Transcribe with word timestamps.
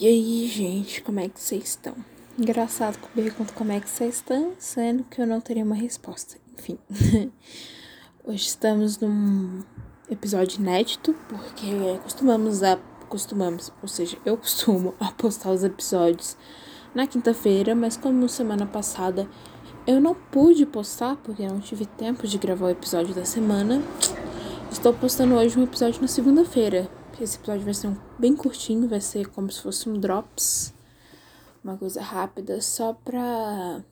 E 0.00 0.06
aí, 0.06 0.48
gente, 0.48 1.02
como 1.02 1.20
é 1.20 1.28
que 1.28 1.38
vocês 1.38 1.64
estão? 1.64 1.94
Engraçado 2.38 2.96
que 2.96 3.04
eu 3.04 3.24
pergunto 3.24 3.52
como 3.52 3.72
é 3.72 3.78
que 3.78 3.90
vocês 3.90 4.14
estão, 4.16 4.54
sendo 4.58 5.04
que 5.04 5.20
eu 5.20 5.26
não 5.26 5.38
teria 5.38 5.62
uma 5.62 5.74
resposta. 5.74 6.38
Enfim. 6.58 6.78
Hoje 8.24 8.46
estamos 8.46 8.98
num 8.98 9.62
episódio 10.10 10.58
inédito, 10.58 11.14
porque 11.28 11.66
costumamos 12.02 12.62
a. 12.62 12.78
Costumamos, 13.06 13.70
ou 13.82 13.88
seja, 13.88 14.16
eu 14.24 14.38
costumo 14.38 14.94
a 14.98 15.12
postar 15.12 15.50
os 15.50 15.62
episódios 15.62 16.38
na 16.94 17.06
quinta-feira, 17.06 17.74
mas 17.74 17.94
como 17.94 18.26
semana 18.30 18.64
passada 18.64 19.28
eu 19.86 20.00
não 20.00 20.14
pude 20.14 20.64
postar, 20.64 21.16
porque 21.16 21.46
não 21.46 21.60
tive 21.60 21.84
tempo 21.84 22.26
de 22.26 22.38
gravar 22.38 22.66
o 22.66 22.70
episódio 22.70 23.14
da 23.14 23.26
semana, 23.26 23.82
estou 24.70 24.94
postando 24.94 25.34
hoje 25.34 25.58
um 25.58 25.64
episódio 25.64 26.00
na 26.00 26.08
segunda-feira 26.08 26.90
esse 27.22 27.36
episódio 27.36 27.64
vai 27.64 27.74
ser 27.74 27.88
um, 27.88 27.96
bem 28.18 28.34
curtinho, 28.34 28.88
vai 28.88 29.00
ser 29.00 29.28
como 29.28 29.50
se 29.50 29.62
fosse 29.62 29.88
um 29.88 29.98
drops, 29.98 30.74
uma 31.62 31.76
coisa 31.76 32.02
rápida, 32.02 32.60
só 32.60 32.92
pra. 32.92 33.82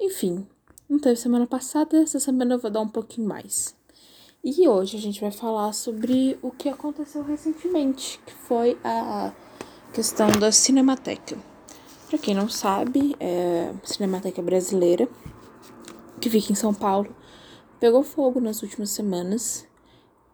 Enfim, 0.00 0.46
não 0.88 0.98
teve 0.98 1.16
semana 1.16 1.46
passada, 1.46 2.02
essa 2.02 2.18
semana 2.18 2.54
eu 2.54 2.58
vou 2.58 2.70
dar 2.70 2.80
um 2.80 2.88
pouquinho 2.88 3.28
mais. 3.28 3.76
E 4.42 4.66
hoje 4.66 4.96
a 4.96 5.00
gente 5.00 5.20
vai 5.20 5.30
falar 5.30 5.72
sobre 5.74 6.38
o 6.40 6.50
que 6.50 6.70
aconteceu 6.70 7.22
recentemente, 7.22 8.18
que 8.24 8.32
foi 8.32 8.78
a 8.82 9.32
questão 9.92 10.30
da 10.30 10.50
Cinemateca. 10.50 11.36
Pra 12.08 12.18
quem 12.18 12.34
não 12.34 12.48
sabe, 12.48 13.14
é 13.20 13.74
a 13.82 13.86
Cinemateca 13.86 14.40
Brasileira, 14.40 15.06
que 16.18 16.30
fica 16.30 16.52
em 16.52 16.54
São 16.54 16.72
Paulo, 16.72 17.14
pegou 17.78 18.02
fogo 18.02 18.40
nas 18.40 18.62
últimas 18.62 18.90
semanas 18.90 19.66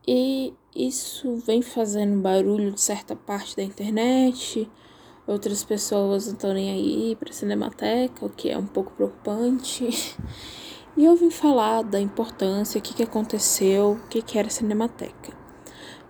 e 0.06 0.54
isso 0.76 1.36
vem 1.46 1.62
fazendo 1.62 2.20
barulho 2.20 2.70
de 2.70 2.80
certa 2.80 3.16
parte 3.16 3.56
da 3.56 3.62
internet. 3.62 4.70
Outras 5.26 5.64
pessoas 5.64 6.26
não 6.26 6.34
estão 6.34 6.52
nem 6.52 6.70
aí 6.70 7.16
para 7.16 7.32
Cinemateca, 7.32 8.26
o 8.26 8.28
que 8.28 8.50
é 8.50 8.58
um 8.58 8.66
pouco 8.66 8.92
preocupante. 8.92 10.16
E 10.96 11.04
eu 11.04 11.14
vim 11.14 11.30
falar 11.30 11.82
da 11.82 12.00
importância, 12.00 12.78
o 12.78 12.82
que, 12.82 12.94
que 12.94 13.02
aconteceu, 13.02 13.98
o 14.02 14.08
que, 14.08 14.22
que 14.22 14.38
era 14.38 14.48
a 14.48 14.50
Cinemateca. 14.50 15.30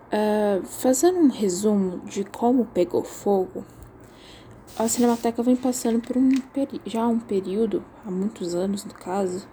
Uh, 0.06 0.64
fazendo 0.64 1.19
um 1.19 1.28
resumo 1.28 2.06
de 2.06 2.22
como 2.22 2.67
pegou 2.67 3.03
fogo, 3.03 3.64
a 4.78 4.87
Cinemateca 4.87 5.42
vem 5.42 5.56
passando 5.56 6.00
por 6.00 6.17
um 6.17 6.31
já 6.84 7.05
um 7.05 7.19
período, 7.19 7.84
há 8.05 8.11
muitos 8.12 8.55
anos 8.55 8.84
no 8.84 8.94
caso, 8.94 9.48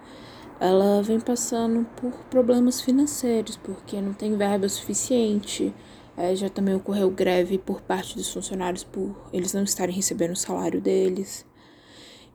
ela 0.60 1.02
vem 1.02 1.20
passando 1.20 1.86
por 1.96 2.12
problemas 2.30 2.80
financeiros, 2.80 3.56
porque 3.56 4.00
não 4.00 4.12
tem 4.12 4.36
verba 4.36 4.68
suficiente. 4.68 5.74
É, 6.16 6.34
já 6.36 6.48
também 6.48 6.74
ocorreu 6.74 7.10
greve 7.10 7.58
por 7.58 7.80
parte 7.80 8.16
dos 8.16 8.32
funcionários 8.32 8.84
por 8.84 9.16
eles 9.32 9.52
não 9.52 9.64
estarem 9.64 9.94
recebendo 9.94 10.32
o 10.32 10.36
salário 10.36 10.80
deles. 10.80 11.44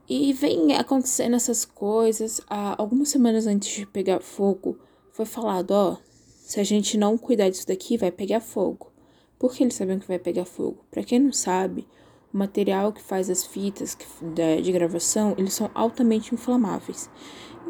E 0.08 0.34
vem 0.34 0.76
acontecendo 0.76 1.36
essas 1.36 1.64
coisas. 1.64 2.42
Há 2.50 2.76
algumas 2.82 3.10
semanas 3.10 3.48
antes 3.48 3.74
de 3.74 3.86
pegar 3.86 4.20
fogo, 4.20 4.78
foi 5.12 5.26
falado: 5.26 5.72
ó, 5.72 5.98
se 6.42 6.60
a 6.60 6.64
gente 6.64 6.98
não 6.98 7.18
cuidar 7.18 7.50
disso 7.50 7.68
daqui, 7.68 7.96
vai 7.96 8.12
pegar 8.12 8.42
fogo. 8.42 8.92
Por 9.38 9.54
que 9.54 9.64
eles 9.64 9.76
sabiam 9.76 10.00
que 10.00 10.08
vai 10.08 10.20
pegar 10.20 10.46
fogo? 10.46 10.84
Para 10.92 11.04
quem 11.04 11.20
não 11.20 11.32
sabe, 11.32 11.88
o 12.34 12.38
material 12.38 12.92
que 12.92 13.02
faz 13.02 13.30
as 13.30 13.46
fitas 13.46 13.98
de 14.62 14.72
gravação, 14.72 15.34
eles 15.38 15.54
são 15.54 15.70
altamente 15.74 16.34
inflamáveis. 16.34 17.10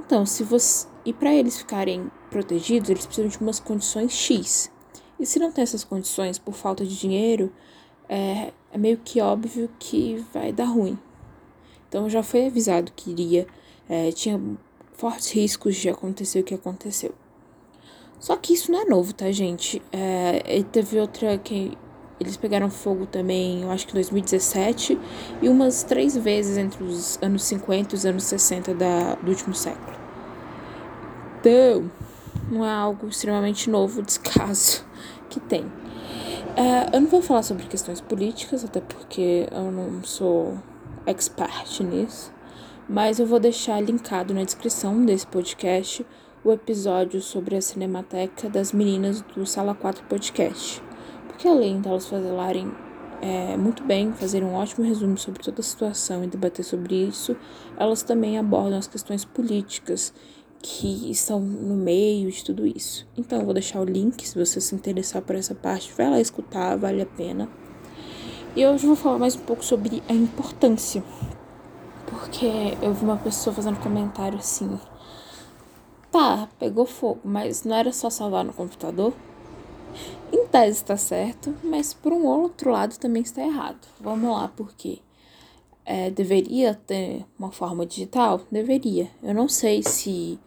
Então, 0.10 0.26
se 0.26 0.44
você 0.44 0.88
e 1.06 1.14
para 1.14 1.32
eles 1.32 1.60
ficarem 1.60 2.10
protegidos, 2.32 2.90
eles 2.90 3.06
precisam 3.06 3.30
de 3.30 3.38
umas 3.38 3.60
condições 3.60 4.12
X. 4.12 4.72
E 5.20 5.26
se 5.26 5.38
não 5.38 5.52
tem 5.52 5.62
essas 5.62 5.84
condições 5.84 6.40
por 6.40 6.56
falta 6.56 6.84
de 6.84 6.98
dinheiro, 7.00 7.54
é, 8.10 8.52
é 8.72 8.78
meio 8.80 8.98
que 8.98 9.22
óbvio 9.22 9.70
que 9.78 10.26
vai 10.34 10.52
dar 10.52 10.66
ruim. 10.66 10.98
Então 11.88 12.10
já 12.10 12.24
foi 12.24 12.48
avisado 12.48 12.92
que 12.96 13.12
iria, 13.12 13.46
é, 13.88 14.12
tinha 14.12 14.42
fortes 14.94 15.30
riscos 15.30 15.76
de 15.76 15.90
acontecer 15.90 16.40
o 16.40 16.44
que 16.44 16.56
aconteceu. 16.56 17.14
Só 18.20 18.36
que 18.36 18.54
isso 18.54 18.72
não 18.72 18.82
é 18.82 18.86
novo, 18.86 19.14
tá, 19.14 19.32
gente? 19.32 19.80
É, 19.92 20.64
teve 20.72 21.00
outra 21.00 21.38
que 21.38 21.78
eles 22.20 22.36
pegaram 22.36 22.70
fogo 22.70 23.06
também, 23.06 23.64
eu 23.64 23.72
acho 23.72 23.86
que 23.86 23.94
em 23.94 23.96
2017, 23.96 25.00
e 25.42 25.50
umas 25.50 25.84
três 25.84 26.18
vezes 26.18 26.58
entre 26.58 26.84
os 26.84 27.18
anos 27.22 27.44
50 27.44 27.96
e 27.96 27.98
os 27.98 28.06
anos 28.06 28.24
60 28.24 28.74
da, 28.74 29.16
do 29.16 29.30
último 29.30 29.56
século. 29.56 29.98
Então, 31.40 31.90
não 32.52 32.66
é 32.66 32.72
algo 32.72 33.08
extremamente 33.08 33.70
novo, 33.70 34.02
descaso 34.04 34.86
que 35.30 35.40
tem. 35.40 35.66
É, 36.56 36.96
eu 36.96 37.02
não 37.02 37.08
vou 37.08 37.22
falar 37.22 37.44
sobre 37.44 37.66
questões 37.66 38.02
políticas, 38.02 38.66
até 38.66 38.82
porque 38.82 39.48
eu 39.52 39.72
não 39.72 40.04
sou 40.04 40.58
expert 41.06 41.82
nisso, 41.82 42.34
mas 42.88 43.20
eu 43.20 43.26
vou 43.26 43.40
deixar 43.40 43.80
linkado 43.80 44.34
na 44.34 44.44
descrição 44.44 45.06
desse 45.06 45.26
podcast 45.26 46.06
o 46.44 46.52
episódio 46.52 47.22
sobre 47.22 47.56
a 47.56 47.62
Cinemateca 47.62 48.50
das 48.50 48.74
Meninas 48.74 49.22
do 49.22 49.46
Sala 49.46 49.76
4 49.76 50.04
Podcast 50.06 50.89
que 51.40 51.48
além 51.48 51.80
delas 51.80 52.06
falarem 52.06 52.70
é, 53.22 53.56
muito 53.58 53.84
bem, 53.84 54.12
fazerem 54.14 54.48
um 54.48 54.54
ótimo 54.54 54.86
resumo 54.86 55.18
sobre 55.18 55.42
toda 55.42 55.62
a 55.62 55.64
situação 55.64 56.24
e 56.24 56.28
debater 56.28 56.64
sobre 56.64 56.96
isso, 56.96 57.36
elas 57.78 58.04
também 58.04 58.38
abordam 58.38 58.78
as 58.78 58.88
questões 58.88 59.24
políticas 59.24 60.14
que 60.62 61.10
estão 61.10 61.40
no 61.40 61.76
meio 61.76 62.30
de 62.30 62.44
tudo 62.44 62.68
isso. 62.68 63.08
Então, 63.18 63.40
eu 63.40 63.46
vou 63.46 63.54
deixar 63.54 63.80
o 63.80 63.86
link, 63.86 64.28
se 64.28 64.38
você 64.38 64.60
se 64.60 64.76
interessar 64.76 65.22
por 65.22 65.36
essa 65.36 65.56
parte, 65.56 65.94
vai 65.98 66.10
lá 66.10 66.20
escutar, 66.20 66.76
vale 66.78 67.02
a 67.02 67.06
pena. 67.06 67.48
E 68.54 68.66
hoje 68.66 68.84
eu 68.84 68.90
vou 68.90 68.96
falar 68.98 69.18
mais 69.18 69.36
um 69.36 69.40
pouco 69.40 69.64
sobre 69.64 70.04
a 70.10 70.14
importância, 70.14 71.02
porque 72.08 72.76
eu 72.82 72.94
vi 72.94 73.06
uma 73.06 73.16
pessoa 73.16 73.56
fazendo 73.56 73.80
comentário 73.80 74.38
assim: 74.38 74.78
tá, 76.12 76.50
pegou 76.60 76.86
fogo, 76.86 77.22
mas 77.24 77.64
não 77.64 77.76
era 77.76 77.94
só 77.94 78.10
salvar 78.10 78.44
no 78.44 78.52
computador? 78.52 79.14
Tese 80.52 80.78
está 80.78 80.98
certo, 80.98 81.54
mas 81.64 81.94
por 81.94 82.12
um 82.12 82.26
outro 82.26 82.72
lado 82.72 82.98
também 82.98 83.22
está 83.22 83.44
errado. 83.44 83.88
Vamos 84.00 84.32
lá, 84.32 84.48
por 84.48 84.74
quê? 84.74 85.00
É, 85.86 86.10
deveria 86.10 86.74
ter 86.74 87.24
uma 87.38 87.52
forma 87.52 87.86
digital? 87.86 88.42
Deveria. 88.52 89.12
Eu 89.22 89.34
não 89.36 89.48
sei 89.48 89.84
se 89.84 90.40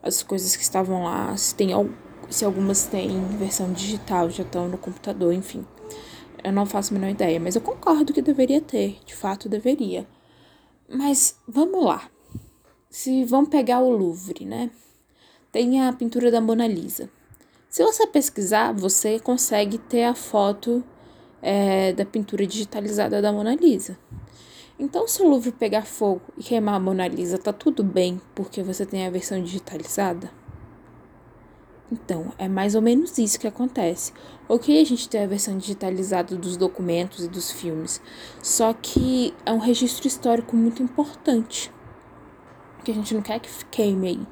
as 0.00 0.22
coisas 0.22 0.54
que 0.54 0.62
estavam 0.62 1.02
lá, 1.04 1.36
se, 1.36 1.54
tem, 1.56 1.70
se 2.30 2.44
algumas 2.44 2.86
têm 2.86 3.20
versão 3.36 3.72
digital, 3.72 4.30
já 4.30 4.44
estão 4.44 4.68
no 4.68 4.78
computador, 4.78 5.32
enfim. 5.32 5.66
Eu 6.44 6.52
não 6.52 6.64
faço 6.64 6.94
a 6.94 6.98
menor 6.98 7.10
ideia, 7.10 7.40
mas 7.40 7.56
eu 7.56 7.60
concordo 7.60 8.12
que 8.12 8.22
deveria 8.22 8.60
ter, 8.60 9.00
de 9.04 9.14
fato 9.14 9.48
deveria. 9.48 10.06
Mas 10.88 11.36
vamos 11.48 11.84
lá. 11.84 12.08
Se 12.88 13.24
vamos 13.24 13.50
pegar 13.50 13.80
o 13.80 13.90
Louvre, 13.90 14.44
né? 14.44 14.70
Tem 15.50 15.80
a 15.80 15.92
pintura 15.92 16.30
da 16.30 16.40
Mona 16.40 16.66
Lisa. 16.66 17.10
Se 17.68 17.84
você 17.84 18.06
pesquisar, 18.06 18.72
você 18.72 19.20
consegue 19.20 19.76
ter 19.76 20.04
a 20.04 20.14
foto 20.14 20.82
é, 21.42 21.92
da 21.92 22.04
pintura 22.04 22.46
digitalizada 22.46 23.20
da 23.20 23.30
Mona 23.30 23.54
Lisa. 23.54 23.98
Então, 24.78 25.06
se 25.06 25.20
o 25.20 25.28
Louvre 25.28 25.52
pegar 25.52 25.84
fogo 25.84 26.22
e 26.38 26.42
queimar 26.42 26.76
a 26.76 26.80
Mona 26.80 27.06
Lisa, 27.06 27.36
tá 27.36 27.52
tudo 27.52 27.84
bem 27.84 28.20
porque 28.34 28.62
você 28.62 28.86
tem 28.86 29.06
a 29.06 29.10
versão 29.10 29.42
digitalizada? 29.42 30.30
Então, 31.92 32.32
é 32.38 32.48
mais 32.48 32.74
ou 32.74 32.80
menos 32.80 33.18
isso 33.18 33.38
que 33.38 33.46
acontece. 33.46 34.12
Ok, 34.48 34.80
a 34.80 34.84
gente 34.84 35.06
tem 35.06 35.24
a 35.24 35.26
versão 35.26 35.58
digitalizada 35.58 36.36
dos 36.36 36.56
documentos 36.56 37.24
e 37.24 37.28
dos 37.28 37.50
filmes, 37.50 38.00
só 38.42 38.72
que 38.72 39.34
é 39.44 39.52
um 39.52 39.58
registro 39.58 40.06
histórico 40.06 40.56
muito 40.56 40.82
importante. 40.82 41.70
Que 42.82 42.92
a 42.92 42.94
gente 42.94 43.14
não 43.14 43.20
quer 43.20 43.40
que 43.40 43.50
queime 43.66 44.08
aí. 44.08 44.26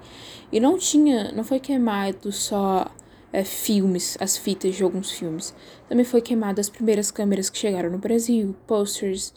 E 0.50 0.58
não 0.58 0.78
tinha, 0.78 1.32
não 1.32 1.44
foi 1.44 1.60
queimado 1.60 2.32
só 2.32 2.86
é, 3.32 3.44
filmes, 3.44 4.16
as 4.20 4.37
fitas 4.37 4.75
de 4.75 4.82
alguns 4.82 5.10
filmes. 5.10 5.54
Também 5.88 6.04
foi 6.04 6.20
queimada 6.20 6.60
as 6.60 6.70
primeiras 6.70 7.10
câmeras 7.10 7.50
que 7.50 7.59
chegaram 7.59 7.91
no 7.91 7.98
Brasil, 7.98 8.54
posters, 8.66 9.33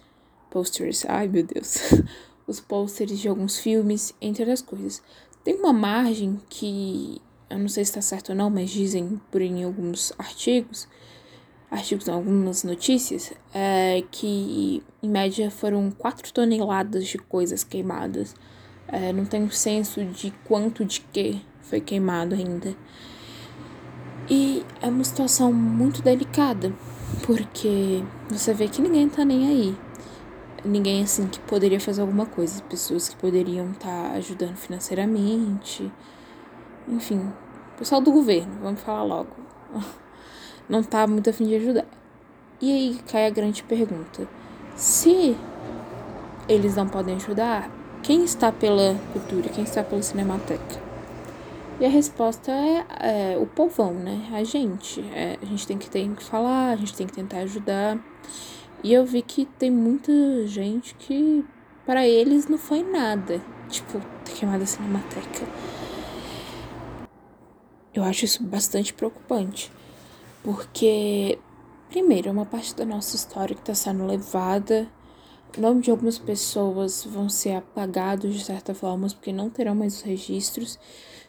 posters, 0.49 1.05
ai 1.07 1.27
meu 1.27 1.43
Deus, 1.43 1.77
os 2.47 2.59
posters 2.59 3.19
de 3.19 3.27
alguns 3.27 3.59
filmes, 3.59 4.13
entre 4.21 4.43
outras 4.43 4.61
coisas. 4.61 5.01
Tem 5.43 5.55
uma 5.55 5.73
margem 5.73 6.39
que 6.49 7.21
eu 7.49 7.57
não 7.57 7.67
sei 7.67 7.83
se 7.83 7.91
está 7.91 8.01
certo 8.01 8.29
ou 8.29 8.35
não, 8.35 8.49
mas 8.49 8.69
dizem 8.69 9.19
por 9.31 9.41
em 9.41 9.63
alguns 9.63 10.13
artigos, 10.17 10.87
artigos 11.71 12.05
não, 12.05 12.15
algumas 12.15 12.63
notícias, 12.63 13.33
é, 13.53 14.03
que 14.11 14.83
em 15.01 15.09
média 15.09 15.49
foram 15.49 15.89
4 15.89 16.31
toneladas 16.31 17.07
de 17.07 17.17
coisas 17.17 17.63
queimadas. 17.63 18.35
É, 18.87 19.11
não 19.11 19.25
tenho 19.25 19.51
senso 19.51 20.03
de 20.05 20.31
quanto 20.45 20.85
de 20.85 21.01
que 21.01 21.41
foi 21.61 21.81
queimado 21.81 22.35
ainda. 22.35 22.75
E 24.29 24.63
é 24.79 24.87
uma 24.87 25.03
situação 25.03 25.51
muito 25.51 26.03
delicada, 26.03 26.71
porque 27.25 28.03
você 28.29 28.53
vê 28.53 28.67
que 28.67 28.79
ninguém 28.79 29.09
tá 29.09 29.25
nem 29.25 29.47
aí. 29.47 29.77
Ninguém 30.63 31.01
assim 31.01 31.27
que 31.27 31.39
poderia 31.39 31.79
fazer 31.79 32.01
alguma 32.01 32.27
coisa, 32.27 32.61
pessoas 32.63 33.09
que 33.09 33.15
poderiam 33.15 33.71
estar 33.71 33.87
tá 33.87 34.11
ajudando 34.11 34.55
financeiramente. 34.55 35.91
Enfim, 36.87 37.31
pessoal 37.77 38.01
do 38.01 38.11
governo, 38.11 38.51
vamos 38.61 38.81
falar 38.81 39.03
logo. 39.03 39.31
Não 40.69 40.83
tá 40.83 41.07
muito 41.07 41.31
afim 41.31 41.47
de 41.47 41.55
ajudar. 41.55 41.85
E 42.61 42.71
aí 42.71 42.99
cai 43.11 43.25
a 43.25 43.31
grande 43.31 43.63
pergunta: 43.63 44.27
se 44.75 45.35
eles 46.47 46.75
não 46.75 46.87
podem 46.87 47.15
ajudar, 47.15 47.71
quem 48.03 48.23
está 48.23 48.51
pela 48.51 48.95
cultura, 49.11 49.49
quem 49.49 49.63
está 49.63 49.83
pela 49.83 50.03
cinemateca? 50.03 50.88
E 51.79 51.85
a 51.85 51.89
resposta 51.89 52.51
é, 52.51 53.33
é 53.33 53.37
o 53.37 53.45
povão, 53.45 53.93
né? 53.93 54.29
A 54.33 54.43
gente. 54.43 54.99
É, 55.13 55.37
a 55.41 55.45
gente 55.45 55.65
tem 55.65 55.77
que, 55.77 55.89
tem 55.89 56.13
que 56.13 56.23
falar, 56.23 56.71
a 56.71 56.75
gente 56.75 56.93
tem 56.93 57.07
que 57.07 57.13
tentar 57.13 57.37
ajudar. 57.39 57.97
E 58.83 58.93
eu 58.93 59.05
vi 59.05 59.21
que 59.21 59.45
tem 59.45 59.71
muita 59.71 60.11
gente 60.45 60.93
que, 60.95 61.45
para 61.85 62.05
eles, 62.05 62.47
não 62.47 62.57
foi 62.57 62.83
nada. 62.83 63.41
Tipo, 63.69 64.01
ter 64.25 64.33
queimado 64.33 64.63
a 64.63 64.67
cinemateca. 64.67 65.47
Eu 67.93 68.03
acho 68.03 68.25
isso 68.25 68.43
bastante 68.43 68.93
preocupante. 68.93 69.71
Porque, 70.43 71.39
primeiro, 71.89 72.27
é 72.27 72.31
uma 72.31 72.45
parte 72.45 72.75
da 72.75 72.85
nossa 72.85 73.15
história 73.15 73.55
que 73.55 73.61
está 73.61 73.73
sendo 73.73 74.05
levada 74.05 74.89
o 75.57 75.61
nome 75.61 75.81
de 75.81 75.89
algumas 75.89 76.19
pessoas 76.19 77.03
vão 77.03 77.27
ser 77.27 77.55
apagados 77.55 78.35
de 78.35 78.43
certa 78.43 78.73
forma, 78.75 79.07
porque 79.07 79.33
não 79.33 79.49
terão 79.49 79.73
mais 79.73 79.95
os 79.95 80.01
registros. 80.01 80.77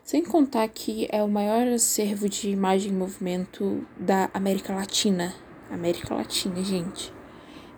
Sem 0.03 0.25
contar 0.25 0.67
que 0.69 1.07
é 1.11 1.23
o 1.23 1.29
maior 1.29 1.67
acervo 1.69 2.29
de 2.29 2.51
imagem 2.51 2.91
e 2.91 2.95
movimento 2.95 3.87
da 3.99 4.29
América 4.35 4.75
Latina. 4.75 5.35
América 5.71 6.15
Latina, 6.15 6.63
gente. 6.63 7.13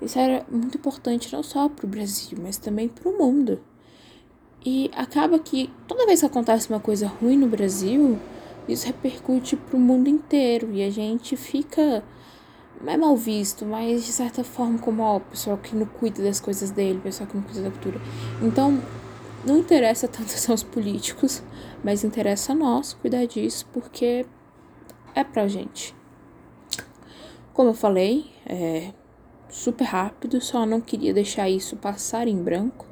Isso 0.00 0.18
era 0.18 0.44
muito 0.50 0.78
importante 0.78 1.32
não 1.32 1.42
só 1.42 1.68
para 1.68 1.84
o 1.84 1.88
Brasil, 1.88 2.38
mas 2.40 2.56
também 2.56 2.88
para 2.88 3.08
o 3.08 3.18
mundo. 3.18 3.60
E 4.64 4.90
acaba 4.94 5.38
que 5.38 5.70
toda 5.86 6.06
vez 6.06 6.20
que 6.20 6.26
acontece 6.26 6.70
uma 6.70 6.80
coisa 6.80 7.06
ruim 7.06 7.36
no 7.36 7.48
Brasil, 7.48 8.18
isso 8.68 8.86
repercute 8.86 9.56
para 9.56 9.76
o 9.76 9.80
mundo 9.80 10.08
inteiro 10.08 10.70
e 10.72 10.82
a 10.82 10.90
gente 10.90 11.36
fica 11.36 12.02
é 12.86 12.96
mal 12.96 13.16
visto, 13.16 13.64
mas 13.64 14.04
de 14.04 14.12
certa 14.12 14.42
forma 14.42 14.78
como 14.78 15.02
o 15.04 15.20
pessoal 15.20 15.56
que 15.56 15.74
não 15.74 15.86
cuida 15.86 16.22
das 16.22 16.40
coisas 16.40 16.70
dele, 16.70 16.98
o 16.98 17.02
pessoal 17.02 17.28
que 17.28 17.36
não 17.36 17.42
cuida 17.44 17.62
da 17.62 17.70
cultura. 17.70 18.00
Então, 18.42 18.80
não 19.44 19.58
interessa 19.58 20.08
tanto 20.08 20.30
são 20.38 20.54
os 20.54 20.62
políticos, 20.62 21.42
mas 21.82 22.04
interessa 22.04 22.52
a 22.52 22.54
nós 22.54 22.92
cuidar 22.94 23.26
disso, 23.26 23.66
porque 23.72 24.26
é 25.14 25.24
pra 25.24 25.48
gente. 25.48 25.94
Como 27.52 27.70
eu 27.70 27.74
falei, 27.74 28.30
é 28.46 28.92
super 29.48 29.84
rápido, 29.84 30.40
só 30.40 30.64
não 30.64 30.80
queria 30.80 31.12
deixar 31.12 31.48
isso 31.48 31.76
passar 31.76 32.26
em 32.26 32.42
branco. 32.42 32.86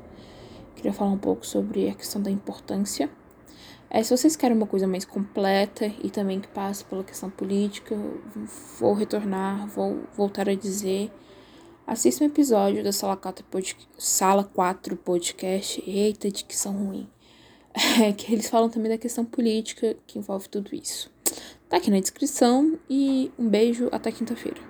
Queria 0.76 0.92
falar 0.92 1.10
um 1.10 1.18
pouco 1.18 1.46
sobre 1.46 1.88
a 1.88 1.94
questão 1.94 2.20
da 2.20 2.30
importância 2.30 3.10
é, 3.92 4.04
se 4.04 4.16
vocês 4.16 4.36
querem 4.36 4.56
uma 4.56 4.68
coisa 4.68 4.86
mais 4.86 5.04
completa 5.04 5.84
e 6.04 6.08
também 6.10 6.40
que 6.40 6.46
passe 6.46 6.84
pela 6.84 7.02
questão 7.02 7.28
política, 7.28 7.96
vou 8.78 8.94
retornar, 8.94 9.66
vou 9.66 10.04
voltar 10.16 10.48
a 10.48 10.54
dizer. 10.54 11.10
Assista 11.90 12.22
um 12.22 12.28
episódio 12.28 12.84
da 12.84 12.92
Sala 12.92 13.16
4, 13.16 13.44
pod... 13.46 13.76
Sala 13.98 14.44
4 14.44 14.96
Podcast. 14.96 15.82
Eita, 15.84 16.28
são 16.50 16.72
ruim. 16.72 17.08
É, 18.00 18.12
que 18.12 18.32
eles 18.32 18.48
falam 18.48 18.68
também 18.68 18.90
da 18.90 18.98
questão 18.98 19.24
política 19.24 19.96
que 20.06 20.18
envolve 20.18 20.48
tudo 20.48 20.72
isso. 20.72 21.10
Tá 21.68 21.78
aqui 21.78 21.90
na 21.90 21.98
descrição 21.98 22.78
e 22.88 23.30
um 23.36 23.48
beijo 23.48 23.88
até 23.90 24.12
quinta-feira. 24.12 24.69